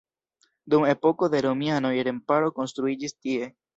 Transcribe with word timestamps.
Dum 0.73 0.85
epoko 0.93 1.29
de 1.33 1.41
romianoj 1.47 1.93
remparo 2.09 2.51
konstruiĝis 2.59 3.15
tie. 3.19 3.53